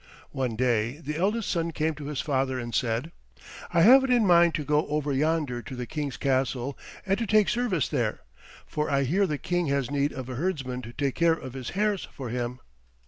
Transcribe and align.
One 0.31 0.55
day 0.55 0.97
the 0.97 1.15
eldest 1.15 1.47
son 1.51 1.69
came 1.73 1.93
to 1.93 2.05
his 2.07 2.21
father 2.21 2.57
and 2.57 2.73
said, 2.73 3.11
"I 3.71 3.83
have 3.83 4.03
it 4.03 4.09
in 4.09 4.25
mind 4.25 4.55
to 4.55 4.65
go 4.65 4.87
over 4.87 5.13
yonder 5.13 5.61
to 5.61 5.75
the 5.75 5.85
King's 5.85 6.17
castle 6.17 6.75
and 7.05 7.29
take 7.29 7.47
service 7.47 7.87
there, 7.87 8.21
for 8.65 8.89
I 8.89 9.03
hear 9.03 9.27
the 9.27 9.37
King 9.37 9.67
has 9.67 9.91
need 9.91 10.11
of 10.11 10.27
a 10.27 10.33
herdsman 10.33 10.81
to 10.81 10.91
take 10.93 11.13
care 11.13 11.33
of 11.35 11.53
his 11.53 11.69
hares 11.77 12.05
for 12.11 12.29
him. 12.29 12.61